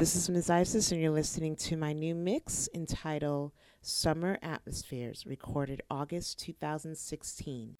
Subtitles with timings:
[0.00, 0.48] This is Ms.
[0.48, 3.52] Isis, and you're listening to my new mix entitled
[3.82, 7.76] Summer Atmospheres, recorded August 2016.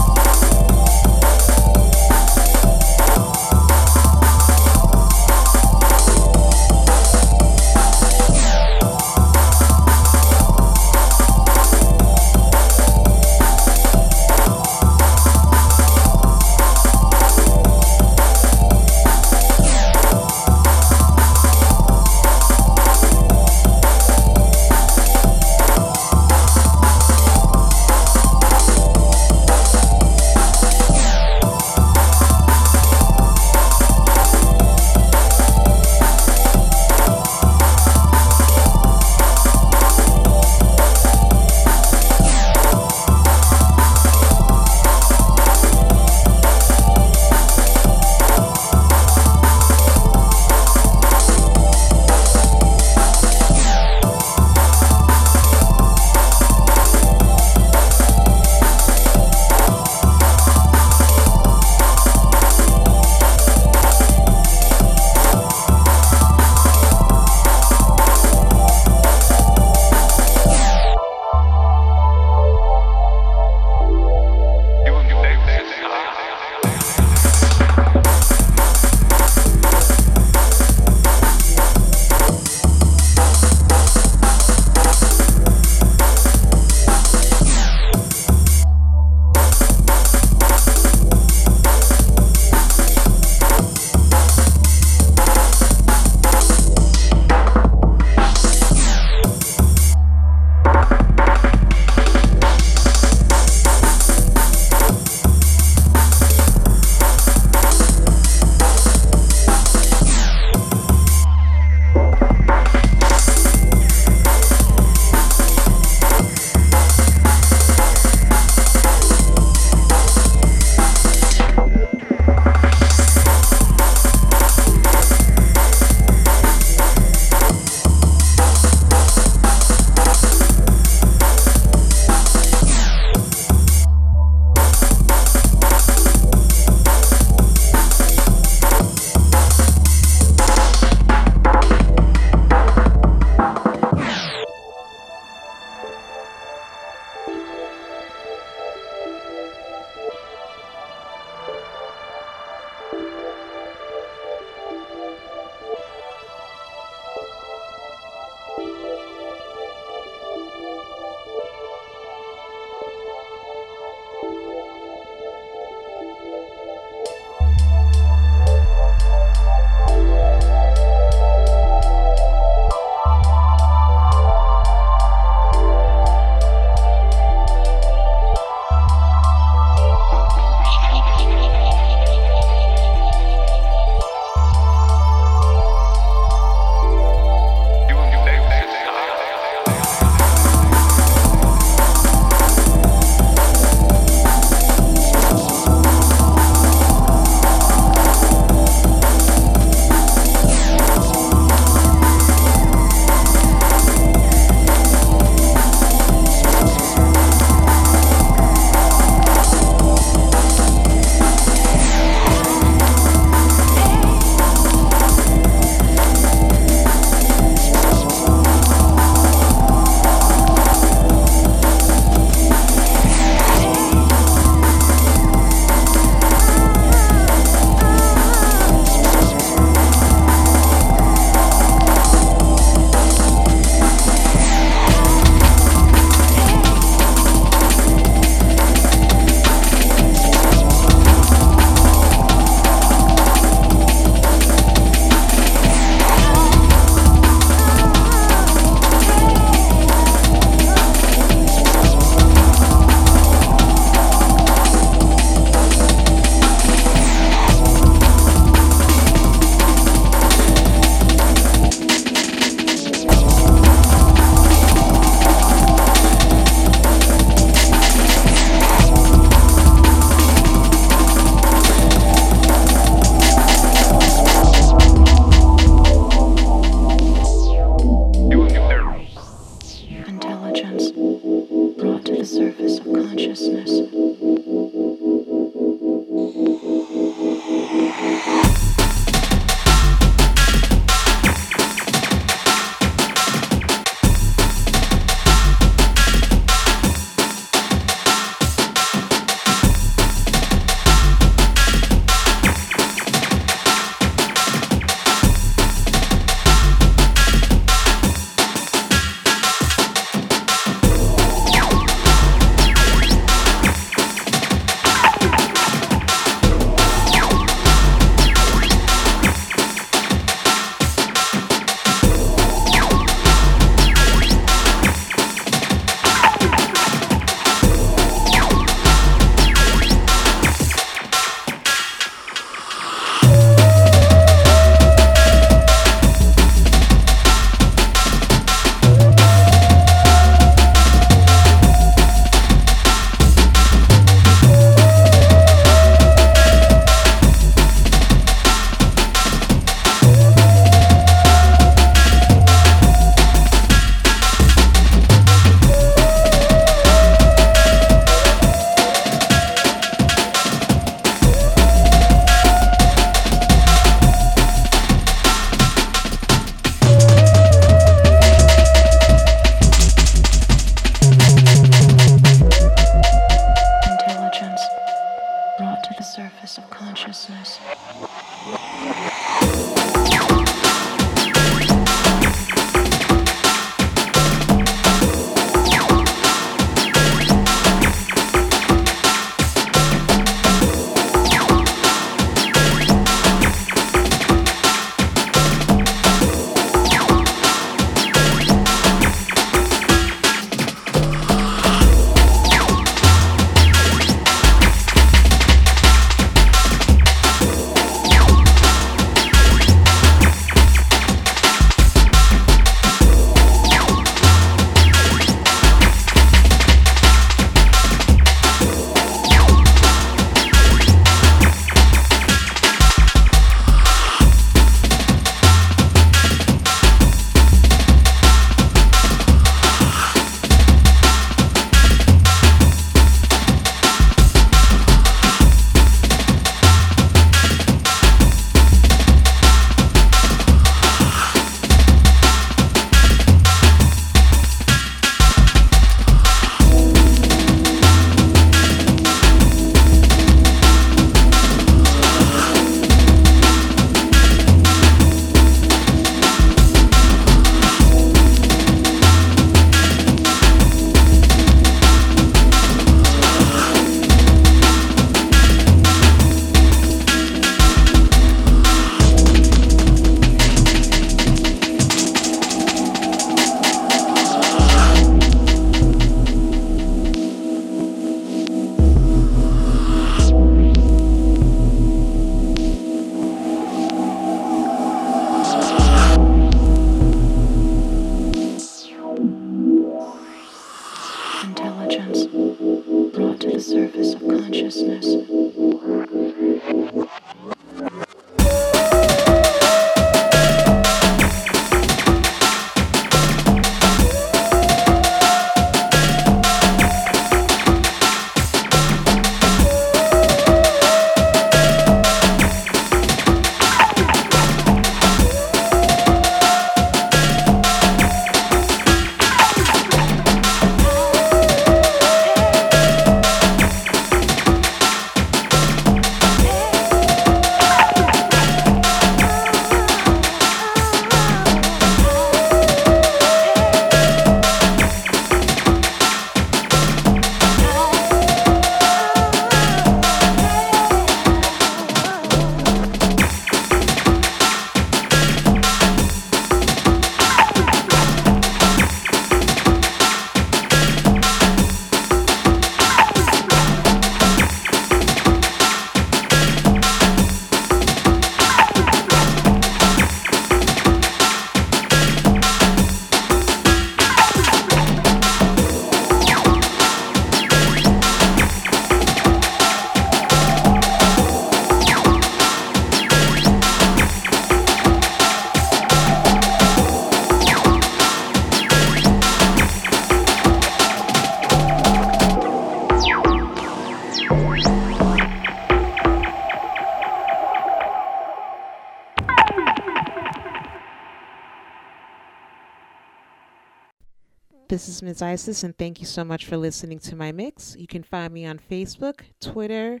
[595.20, 597.76] Is Isis, and thank you so much for listening to my mix.
[597.76, 600.00] You can find me on Facebook, Twitter,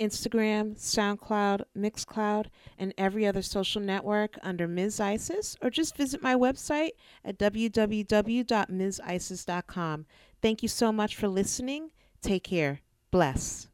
[0.00, 2.46] Instagram, SoundCloud, Mixcloud,
[2.78, 5.00] and every other social network under Ms.
[5.00, 6.92] Isis, or just visit my website
[7.24, 10.06] at www.msisis.com.
[10.40, 11.90] Thank you so much for listening.
[12.22, 12.80] Take care.
[13.10, 13.68] Bless.